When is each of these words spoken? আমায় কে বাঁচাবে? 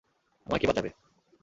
আমায় 0.47 0.59
কে 0.61 0.67
বাঁচাবে? 0.69 0.89